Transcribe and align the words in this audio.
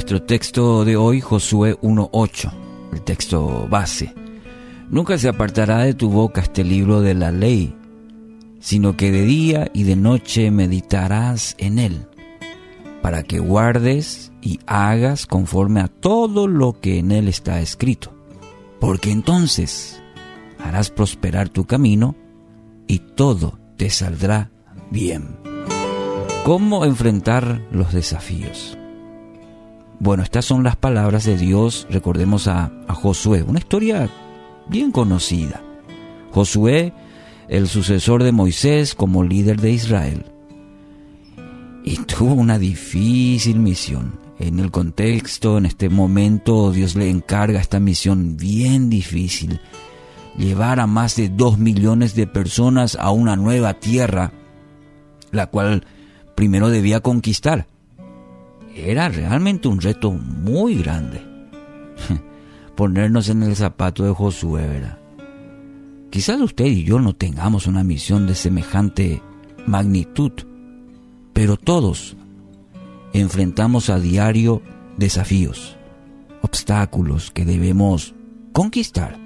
nuestro 0.00 0.22
texto 0.22 0.86
de 0.86 0.96
hoy, 0.96 1.20
Josué 1.20 1.78
1.8, 1.82 2.50
el 2.94 3.02
texto 3.02 3.68
base. 3.68 4.14
Nunca 4.88 5.18
se 5.18 5.28
apartará 5.28 5.80
de 5.80 5.92
tu 5.92 6.08
boca 6.08 6.40
este 6.40 6.64
libro 6.64 7.02
de 7.02 7.12
la 7.12 7.30
ley, 7.30 7.76
sino 8.60 8.96
que 8.96 9.12
de 9.12 9.26
día 9.26 9.70
y 9.74 9.82
de 9.82 9.96
noche 9.96 10.50
meditarás 10.50 11.54
en 11.58 11.78
él, 11.78 12.06
para 13.02 13.24
que 13.24 13.40
guardes 13.40 14.32
y 14.40 14.58
hagas 14.64 15.26
conforme 15.26 15.82
a 15.82 15.88
todo 15.88 16.48
lo 16.48 16.80
que 16.80 16.98
en 16.98 17.12
él 17.12 17.28
está 17.28 17.60
escrito, 17.60 18.10
porque 18.80 19.10
entonces 19.10 20.02
harás 20.58 20.88
prosperar 20.88 21.50
tu 21.50 21.66
camino 21.66 22.16
y 22.86 23.00
todo 23.00 23.58
te 23.76 23.90
saldrá 23.90 24.50
bien. 24.90 25.36
¿Cómo 26.46 26.86
enfrentar 26.86 27.60
los 27.70 27.92
desafíos? 27.92 28.78
Bueno, 30.00 30.22
estas 30.22 30.46
son 30.46 30.64
las 30.64 30.76
palabras 30.76 31.26
de 31.26 31.36
Dios, 31.36 31.86
recordemos 31.90 32.48
a, 32.48 32.72
Josué, 32.88 33.42
una 33.42 33.58
historia 33.58 34.08
bien 34.66 34.92
conocida. 34.92 35.62
Josué, 36.30 36.94
el 37.48 37.68
sucesor 37.68 38.22
de 38.22 38.32
Moisés 38.32 38.94
como 38.94 39.24
líder 39.24 39.60
de 39.60 39.72
Israel. 39.72 40.24
Y 41.84 41.98
tuvo 41.98 42.32
una 42.32 42.58
difícil 42.58 43.58
misión. 43.58 44.18
En 44.38 44.58
el 44.58 44.70
contexto, 44.70 45.58
en 45.58 45.66
este 45.66 45.90
momento, 45.90 46.72
Dios 46.72 46.96
le 46.96 47.10
encarga 47.10 47.60
esta 47.60 47.78
misión 47.78 48.38
bien 48.38 48.88
difícil. 48.88 49.60
Llevar 50.38 50.80
a 50.80 50.86
más 50.86 51.16
de 51.16 51.28
dos 51.28 51.58
millones 51.58 52.14
de 52.14 52.26
personas 52.26 52.96
a 52.98 53.10
una 53.10 53.36
nueva 53.36 53.74
tierra, 53.74 54.32
la 55.30 55.48
cual 55.48 55.84
primero 56.34 56.70
debía 56.70 57.00
conquistar. 57.00 57.66
Era 58.74 59.08
realmente 59.08 59.68
un 59.68 59.80
reto 59.80 60.12
muy 60.12 60.76
grande. 60.76 61.20
Ponernos 62.76 63.28
en 63.28 63.42
el 63.42 63.56
zapato 63.56 64.04
de 64.04 64.12
Josué, 64.12 64.66
¿verdad? 64.66 64.98
Quizás 66.10 66.40
usted 66.40 66.66
y 66.66 66.84
yo 66.84 66.98
no 66.98 67.14
tengamos 67.14 67.66
una 67.66 67.84
misión 67.84 68.26
de 68.26 68.34
semejante 68.34 69.22
magnitud, 69.66 70.32
pero 71.32 71.56
todos 71.56 72.16
enfrentamos 73.12 73.90
a 73.90 74.00
diario 74.00 74.62
desafíos, 74.96 75.76
obstáculos 76.42 77.30
que 77.30 77.44
debemos 77.44 78.14
conquistar. 78.52 79.18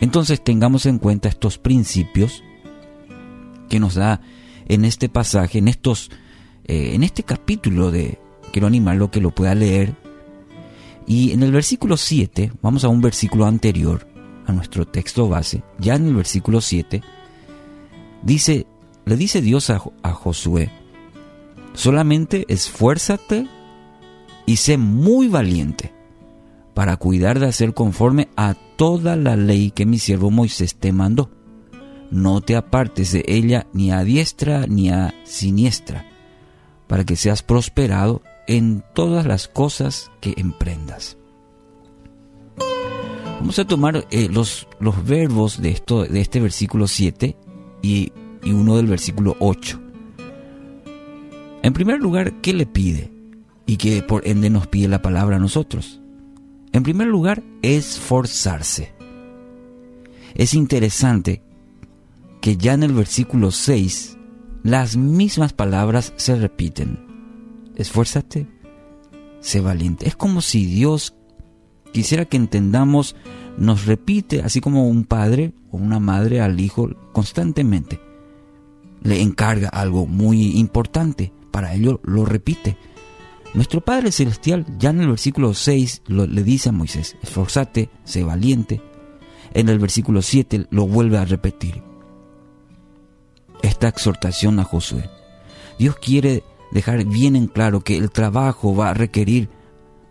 Entonces 0.00 0.42
tengamos 0.42 0.86
en 0.86 0.98
cuenta 0.98 1.28
estos 1.28 1.58
principios 1.58 2.42
que 3.68 3.80
nos 3.80 3.94
da 3.94 4.20
en 4.66 4.84
este 4.84 5.08
pasaje, 5.08 5.58
en 5.58 5.68
estos, 5.68 6.10
eh, 6.68 6.94
en 6.94 7.02
este 7.02 7.22
capítulo 7.24 7.90
de, 7.90 8.18
quiero 8.52 8.66
animarlo 8.66 9.10
que 9.10 9.20
lo 9.20 9.34
pueda 9.34 9.54
leer. 9.54 9.96
Y 11.06 11.32
en 11.32 11.42
el 11.42 11.50
versículo 11.50 11.96
7, 11.96 12.52
vamos 12.62 12.84
a 12.84 12.88
un 12.88 13.00
versículo 13.00 13.46
anterior 13.46 14.06
a 14.46 14.52
nuestro 14.52 14.86
texto 14.86 15.28
base, 15.28 15.62
ya 15.78 15.96
en 15.96 16.06
el 16.06 16.14
versículo 16.14 16.60
7, 16.60 17.02
dice, 18.22 18.66
le 19.04 19.16
dice 19.16 19.42
Dios 19.42 19.70
a, 19.70 19.82
a 20.02 20.12
Josué, 20.12 20.70
solamente 21.74 22.46
esfuérzate 22.48 23.46
y 24.46 24.56
sé 24.56 24.78
muy 24.78 25.28
valiente 25.28 25.92
para 26.74 26.96
cuidar 26.96 27.40
de 27.40 27.46
hacer 27.46 27.74
conforme 27.74 28.28
a 28.36 28.54
toda 28.76 29.16
la 29.16 29.36
ley 29.36 29.70
que 29.70 29.84
mi 29.84 29.98
siervo 29.98 30.30
Moisés 30.30 30.76
te 30.76 30.92
mandó 30.92 31.30
no 32.10 32.40
te 32.40 32.56
apartes 32.56 33.12
de 33.12 33.24
ella 33.26 33.66
ni 33.72 33.90
a 33.90 34.02
diestra 34.04 34.66
ni 34.66 34.90
a 34.90 35.14
siniestra, 35.24 36.06
para 36.88 37.04
que 37.04 37.16
seas 37.16 37.42
prosperado 37.42 38.22
en 38.48 38.82
todas 38.94 39.26
las 39.26 39.46
cosas 39.46 40.10
que 40.20 40.34
emprendas. 40.36 41.16
Vamos 43.38 43.58
a 43.60 43.66
tomar 43.66 44.06
eh, 44.10 44.28
los, 44.28 44.66
los, 44.80 45.04
verbos 45.06 45.62
de, 45.62 45.70
esto, 45.70 46.04
de 46.04 46.20
este 46.20 46.40
versículo 46.40 46.88
7 46.88 47.36
y, 47.82 48.12
y 48.42 48.52
uno 48.52 48.76
del 48.76 48.86
versículo 48.86 49.36
8. 49.38 49.80
En 51.62 51.72
primer 51.72 52.00
lugar, 52.00 52.40
¿qué 52.40 52.52
le 52.52 52.66
pide? 52.66 53.12
Y 53.64 53.76
que 53.76 54.02
por 54.02 54.26
ende 54.26 54.50
nos 54.50 54.66
pide 54.66 54.88
la 54.88 55.02
palabra 55.02 55.36
a 55.36 55.40
nosotros. 55.40 56.00
En 56.72 56.82
primer 56.82 57.06
lugar, 57.06 57.44
esforzarse. 57.62 58.92
Es 60.34 60.54
interesante 60.54 61.42
que 62.40 62.56
ya 62.56 62.72
en 62.72 62.82
el 62.82 62.92
versículo 62.92 63.50
6 63.50 64.17
las 64.62 64.96
mismas 64.96 65.52
palabras 65.52 66.12
se 66.16 66.36
repiten. 66.36 66.98
Esfuérzate, 67.76 68.46
sé 69.40 69.60
valiente. 69.60 70.08
Es 70.08 70.16
como 70.16 70.40
si 70.40 70.66
Dios 70.66 71.14
quisiera 71.92 72.24
que 72.24 72.36
entendamos, 72.36 73.16
nos 73.56 73.86
repite, 73.86 74.42
así 74.42 74.60
como 74.60 74.88
un 74.88 75.04
padre 75.04 75.52
o 75.70 75.76
una 75.76 76.00
madre 76.00 76.40
al 76.40 76.60
hijo 76.60 76.90
constantemente. 77.12 78.00
Le 79.02 79.22
encarga 79.22 79.68
algo 79.68 80.06
muy 80.06 80.58
importante, 80.58 81.32
para 81.50 81.74
ello 81.74 82.00
lo 82.04 82.24
repite. 82.24 82.76
Nuestro 83.54 83.80
Padre 83.80 84.12
Celestial 84.12 84.66
ya 84.78 84.90
en 84.90 85.00
el 85.00 85.08
versículo 85.08 85.54
6 85.54 86.02
le 86.08 86.42
dice 86.42 86.68
a 86.68 86.72
Moisés, 86.72 87.16
esforzate, 87.22 87.90
sé 88.04 88.22
valiente. 88.22 88.82
En 89.54 89.68
el 89.68 89.78
versículo 89.78 90.20
7 90.20 90.66
lo 90.70 90.86
vuelve 90.86 91.16
a 91.16 91.24
repetir, 91.24 91.82
esta 93.62 93.88
exhortación 93.88 94.58
a 94.60 94.64
Josué. 94.64 95.08
Dios 95.78 95.96
quiere 95.96 96.42
dejar 96.70 97.04
bien 97.04 97.36
en 97.36 97.46
claro 97.46 97.80
que 97.80 97.96
el 97.96 98.10
trabajo 98.10 98.74
va 98.74 98.90
a 98.90 98.94
requerir 98.94 99.48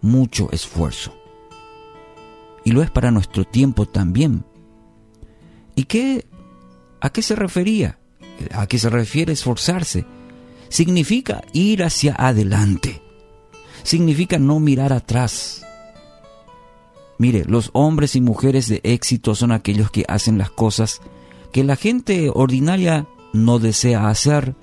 mucho 0.00 0.50
esfuerzo. 0.52 1.14
Y 2.64 2.72
lo 2.72 2.82
es 2.82 2.90
para 2.90 3.10
nuestro 3.10 3.44
tiempo 3.44 3.86
también. 3.86 4.44
¿Y 5.74 5.84
qué? 5.84 6.26
¿A 7.00 7.10
qué 7.10 7.22
se 7.22 7.34
refería? 7.34 7.98
¿A 8.52 8.66
qué 8.66 8.78
se 8.78 8.90
refiere 8.90 9.32
esforzarse? 9.32 10.04
Significa 10.68 11.42
ir 11.52 11.82
hacia 11.82 12.14
adelante. 12.14 13.02
Significa 13.82 14.38
no 14.38 14.60
mirar 14.60 14.92
atrás. 14.92 15.64
Mire, 17.18 17.44
los 17.44 17.70
hombres 17.72 18.16
y 18.16 18.20
mujeres 18.20 18.68
de 18.68 18.80
éxito 18.84 19.34
son 19.34 19.52
aquellos 19.52 19.90
que 19.90 20.04
hacen 20.08 20.38
las 20.38 20.50
cosas 20.50 21.00
que 21.52 21.62
la 21.62 21.76
gente 21.76 22.30
ordinaria 22.32 23.06
no 23.32 23.58
desea 23.58 24.08
hacer 24.08 24.54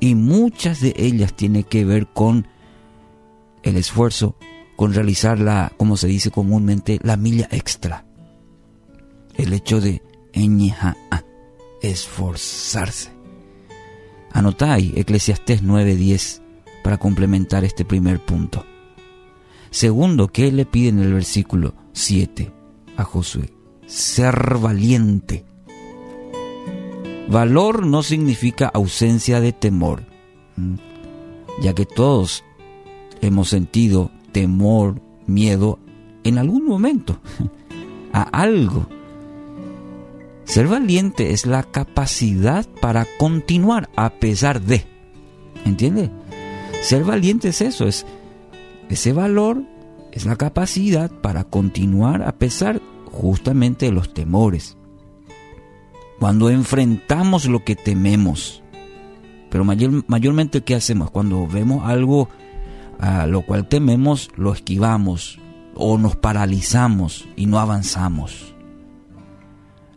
y 0.00 0.14
muchas 0.14 0.80
de 0.80 0.94
ellas 0.96 1.34
tienen 1.34 1.64
que 1.64 1.84
ver 1.84 2.06
con 2.06 2.46
el 3.62 3.76
esfuerzo, 3.76 4.36
con 4.76 4.92
realizar 4.92 5.38
la, 5.38 5.72
como 5.76 5.96
se 5.96 6.06
dice 6.06 6.30
comúnmente, 6.30 6.98
la 7.02 7.16
milla 7.16 7.48
extra. 7.50 8.04
El 9.34 9.52
hecho 9.52 9.80
de 9.80 10.02
eñeja, 10.32 10.96
esforzarse. 11.82 13.10
Anotá 14.32 14.74
ahí 14.74 14.92
Eclesiastés 14.96 15.62
9:10 15.62 16.42
para 16.84 16.98
complementar 16.98 17.64
este 17.64 17.84
primer 17.84 18.20
punto. 18.20 18.64
Segundo, 19.70 20.28
¿qué 20.28 20.52
le 20.52 20.66
pide 20.66 20.88
en 20.88 21.00
el 21.00 21.12
versículo 21.12 21.74
7 21.92 22.52
a 22.96 23.04
Josué? 23.04 23.52
Ser 23.86 24.58
valiente. 24.58 25.44
Valor 27.28 27.86
no 27.86 28.02
significa 28.04 28.70
ausencia 28.72 29.40
de 29.40 29.52
temor, 29.52 30.04
ya 31.60 31.74
que 31.74 31.84
todos 31.84 32.44
hemos 33.20 33.48
sentido 33.48 34.12
temor, 34.30 35.00
miedo 35.26 35.80
en 36.22 36.38
algún 36.38 36.64
momento 36.66 37.18
a 38.12 38.22
algo. 38.22 38.86
Ser 40.44 40.68
valiente 40.68 41.32
es 41.32 41.46
la 41.46 41.64
capacidad 41.64 42.64
para 42.80 43.06
continuar 43.18 43.90
a 43.96 44.10
pesar 44.10 44.60
de. 44.60 44.84
¿Entiende? 45.64 46.10
Ser 46.80 47.02
valiente 47.02 47.48
es 47.48 47.60
eso, 47.60 47.88
es 47.88 48.06
ese 48.88 49.12
valor, 49.12 49.64
es 50.12 50.26
la 50.26 50.36
capacidad 50.36 51.10
para 51.10 51.42
continuar 51.42 52.22
a 52.22 52.38
pesar 52.38 52.80
justamente 53.10 53.86
de 53.86 53.92
los 53.92 54.14
temores 54.14 54.76
cuando 56.18 56.50
enfrentamos 56.50 57.46
lo 57.46 57.64
que 57.64 57.76
tememos. 57.76 58.62
Pero 59.50 59.64
mayormente, 59.64 60.62
¿qué 60.62 60.74
hacemos? 60.74 61.10
Cuando 61.10 61.46
vemos 61.46 61.86
algo 61.86 62.28
a 62.98 63.26
lo 63.26 63.42
cual 63.42 63.68
tememos, 63.68 64.30
lo 64.36 64.52
esquivamos 64.52 65.38
o 65.74 65.98
nos 65.98 66.16
paralizamos 66.16 67.28
y 67.36 67.46
no 67.46 67.58
avanzamos. 67.58 68.54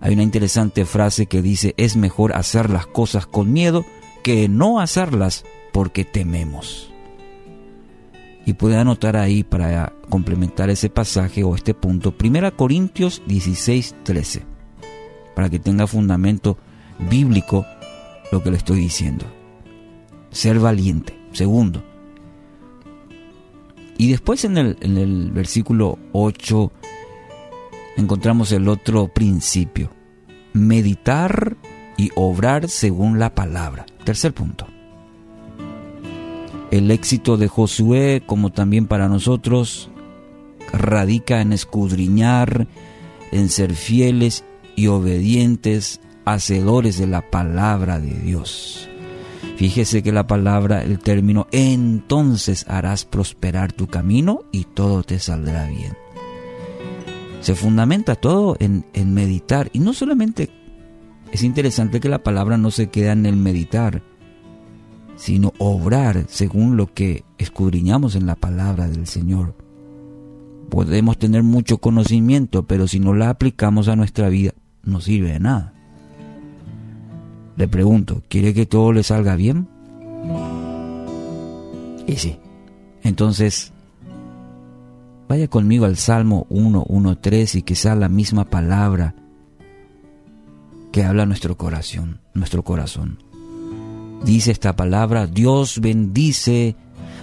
Hay 0.00 0.14
una 0.14 0.22
interesante 0.22 0.84
frase 0.84 1.26
que 1.26 1.42
dice, 1.42 1.74
es 1.76 1.96
mejor 1.96 2.34
hacer 2.34 2.70
las 2.70 2.86
cosas 2.86 3.26
con 3.26 3.52
miedo 3.52 3.84
que 4.22 4.48
no 4.48 4.80
hacerlas 4.80 5.44
porque 5.72 6.04
tememos. 6.04 6.92
Y 8.46 8.54
puede 8.54 8.76
anotar 8.76 9.16
ahí 9.16 9.44
para 9.44 9.92
complementar 10.08 10.70
ese 10.70 10.88
pasaje 10.88 11.44
o 11.44 11.54
este 11.54 11.74
punto, 11.74 12.14
1 12.18 12.56
Corintios 12.56 13.22
16, 13.26 13.96
13 14.04 14.57
para 15.38 15.50
que 15.50 15.60
tenga 15.60 15.86
fundamento 15.86 16.58
bíblico 17.08 17.64
lo 18.32 18.42
que 18.42 18.50
le 18.50 18.56
estoy 18.56 18.80
diciendo. 18.80 19.24
Ser 20.32 20.58
valiente. 20.58 21.16
Segundo, 21.30 21.80
Y 23.98 24.10
después 24.10 24.44
en 24.44 24.58
el, 24.58 24.76
en 24.80 24.98
el 24.98 25.30
versículo 25.30 25.96
8 26.10 26.72
encontramos 27.98 28.50
el 28.50 28.66
otro 28.66 29.06
principio. 29.06 29.92
Meditar 30.54 31.56
y 31.96 32.10
obrar 32.16 32.68
según 32.68 33.20
la 33.20 33.32
palabra. 33.32 33.86
Tercer 34.02 34.34
punto. 34.34 34.66
El 36.72 36.90
éxito 36.90 37.36
de 37.36 37.46
Josué, 37.46 38.24
como 38.26 38.50
también 38.50 38.88
para 38.88 39.08
nosotros, 39.08 39.88
radica 40.72 41.40
en 41.40 41.52
escudriñar, 41.52 42.66
en 43.30 43.48
ser 43.50 43.74
fieles 43.74 44.44
y 44.78 44.86
obedientes, 44.86 46.00
hacedores 46.24 46.98
de 46.98 47.08
la 47.08 47.28
palabra 47.30 47.98
de 47.98 48.14
Dios. 48.14 48.88
Fíjese 49.56 50.04
que 50.04 50.12
la 50.12 50.28
palabra, 50.28 50.84
el 50.84 51.00
término, 51.00 51.48
entonces 51.50 52.64
harás 52.68 53.04
prosperar 53.04 53.72
tu 53.72 53.88
camino 53.88 54.44
y 54.52 54.64
todo 54.64 55.02
te 55.02 55.18
saldrá 55.18 55.66
bien. 55.66 55.96
Se 57.40 57.56
fundamenta 57.56 58.14
todo 58.14 58.56
en, 58.60 58.86
en 58.92 59.14
meditar 59.14 59.68
y 59.72 59.80
no 59.80 59.92
solamente 59.92 60.48
es 61.32 61.42
interesante 61.42 61.98
que 61.98 62.08
la 62.08 62.22
palabra 62.22 62.56
no 62.56 62.70
se 62.70 62.88
queda 62.88 63.12
en 63.12 63.26
el 63.26 63.36
meditar, 63.36 64.02
sino 65.16 65.52
obrar 65.58 66.24
según 66.28 66.76
lo 66.76 66.94
que 66.94 67.24
escudriñamos 67.36 68.14
en 68.14 68.26
la 68.26 68.36
palabra 68.36 68.86
del 68.86 69.08
Señor. 69.08 69.56
Podemos 70.70 71.18
tener 71.18 71.42
mucho 71.42 71.78
conocimiento, 71.78 72.64
pero 72.64 72.86
si 72.86 73.00
no 73.00 73.12
la 73.12 73.30
aplicamos 73.30 73.88
a 73.88 73.96
nuestra 73.96 74.28
vida, 74.28 74.54
no 74.82 75.00
sirve 75.00 75.32
de 75.32 75.40
nada. 75.40 75.72
Le 77.56 77.68
pregunto, 77.68 78.22
¿quiere 78.28 78.54
que 78.54 78.66
todo 78.66 78.92
le 78.92 79.02
salga 79.02 79.34
bien? 79.36 79.68
Y 82.06 82.16
sí. 82.16 82.38
Entonces, 83.02 83.72
vaya 85.28 85.48
conmigo 85.48 85.84
al 85.84 85.96
Salmo 85.96 86.46
113 86.48 87.64
y 87.66 87.74
sea 87.74 87.94
la 87.94 88.08
misma 88.08 88.44
palabra 88.44 89.14
que 90.92 91.04
habla 91.04 91.26
nuestro 91.26 91.56
corazón, 91.56 92.20
nuestro 92.34 92.62
corazón. 92.62 93.18
Dice 94.24 94.50
esta 94.50 94.74
palabra, 94.74 95.26
Dios 95.26 95.80
bendice 95.80 96.76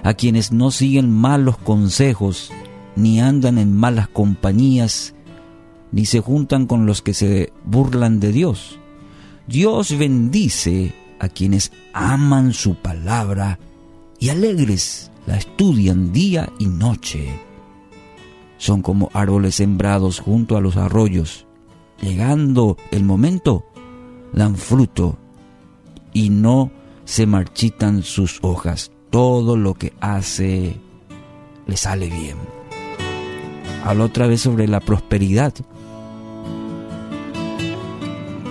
a 0.04 0.14
quienes 0.14 0.52
no 0.52 0.70
siguen 0.70 1.10
malos 1.10 1.58
consejos, 1.58 2.52
ni 2.96 3.20
andan 3.20 3.58
en 3.58 3.76
malas 3.76 4.08
compañías, 4.08 5.15
ni 5.96 6.06
se 6.06 6.20
juntan 6.20 6.68
con 6.68 6.86
los 6.86 7.02
que 7.02 7.14
se 7.14 7.54
burlan 7.64 8.20
de 8.20 8.34
Dios. 8.34 8.80
Dios 9.48 9.98
bendice 9.98 10.94
a 11.22 11.30
quienes 11.30 11.72
aman 11.94 12.52
su 12.52 12.76
palabra 12.76 13.60
y 14.20 14.28
alegres 14.28 15.10
la 15.26 15.38
estudian 15.38 16.12
día 16.12 16.52
y 16.60 16.66
noche. 16.66 17.40
Son 18.58 18.82
como 18.82 19.10
árboles 19.14 19.56
sembrados 19.56 20.20
junto 20.20 20.58
a 20.58 20.62
los 20.62 20.76
arroyos. 20.76 21.46
Llegando 22.02 22.76
el 22.92 23.06
momento, 23.06 23.64
dan 24.34 24.58
fruto 24.58 25.18
y 26.12 26.30
no 26.30 26.72
se 27.06 27.26
marchitan 27.26 28.04
sus 28.04 28.40
hojas. 28.42 28.92
Todo 29.12 29.56
lo 29.56 29.76
que 29.76 29.94
hace 30.02 30.76
le 31.68 31.78
sale 31.78 32.10
bien. 32.10 32.36
Habla 33.86 34.04
otra 34.04 34.28
vez 34.28 34.42
sobre 34.42 34.68
la 34.68 34.82
prosperidad 34.82 35.54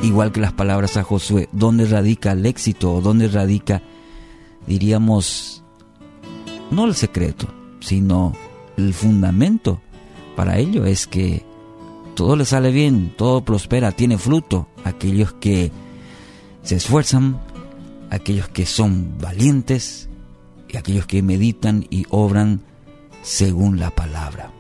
igual 0.05 0.33
que 0.33 0.41
las 0.41 0.53
palabras 0.53 0.97
a 0.97 1.03
Josué, 1.03 1.49
¿dónde 1.53 1.87
radica 1.87 2.33
el 2.33 2.47
éxito 2.47 2.93
o 2.95 3.01
dónde 3.01 3.29
radica, 3.29 3.83
diríamos, 4.67 5.63
no 6.71 6.85
el 6.87 6.95
secreto, 6.95 7.47
sino 7.81 8.33
el 8.77 8.95
fundamento 8.95 9.81
para 10.37 10.59
ello 10.59 10.85
es 10.85 11.07
que 11.07 11.45
todo 12.15 12.37
le 12.37 12.45
sale 12.45 12.71
bien, 12.71 13.15
todo 13.17 13.45
prospera, 13.45 13.93
tiene 13.93 14.19
fruto. 14.19 14.69
Aquellos 14.85 15.33
que 15.35 15.71
se 16.63 16.77
esfuerzan, 16.77 17.41
aquellos 18.11 18.49
que 18.49 18.67
son 18.67 19.19
valientes 19.19 20.09
y 20.69 20.77
aquellos 20.77 21.07
que 21.07 21.23
meditan 21.23 21.87
y 21.91 22.07
obran 22.11 22.63
según 23.23 23.79
la 23.79 23.91
palabra. 23.91 24.54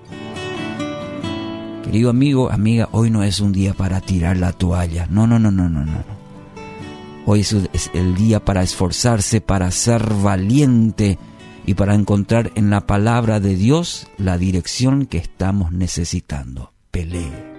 Querido 1.85 2.11
amigo, 2.11 2.51
amiga, 2.51 2.89
hoy 2.93 3.11
no 3.11 3.23
es 3.23 3.41
un 3.41 3.53
día 3.53 3.75
para 3.75 4.01
tirar 4.01 4.39
la 4.39 4.53
toalla. 4.53 5.07
No, 5.11 5.27
no, 5.27 5.39
no, 5.39 5.51
no, 5.51 5.69
no, 5.69 5.85
no. 5.85 6.05
Hoy 7.27 7.41
es 7.41 7.91
el 7.93 8.15
día 8.15 8.45
para 8.45 8.63
esforzarse, 8.63 9.41
para 9.41 9.71
ser 9.71 10.03
valiente 10.23 11.19
y 11.67 11.75
para 11.75 11.95
encontrar 11.95 12.53
en 12.55 12.71
la 12.71 12.87
palabra 12.87 13.39
de 13.41 13.55
Dios 13.57 14.09
la 14.19 14.39
dirección 14.39 15.07
que 15.07 15.19
estamos 15.19 15.73
necesitando. 15.73 16.73
Pelee. 16.91 17.54